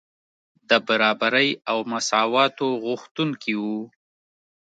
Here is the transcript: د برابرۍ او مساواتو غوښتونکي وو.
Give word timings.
د 0.69 0.71
برابرۍ 0.87 1.49
او 1.71 1.77
مساواتو 1.91 2.67
غوښتونکي 2.85 3.53
وو. 3.63 3.79